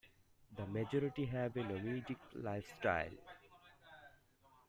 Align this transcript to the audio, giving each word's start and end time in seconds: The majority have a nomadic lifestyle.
The 0.57 0.65
majority 0.65 1.25
have 1.27 1.55
a 1.57 1.63
nomadic 1.63 2.17
lifestyle. 2.33 3.11